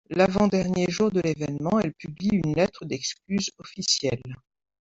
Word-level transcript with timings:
L'avant 0.09 0.47
dernier 0.47 0.89
jour 0.89 1.11
de 1.11 1.19
l'événement, 1.21 1.79
elle 1.79 1.93
publie 1.93 2.29
une 2.31 2.55
lettre 2.55 2.85
d'excuses 2.85 3.51
officielle. 3.59 4.33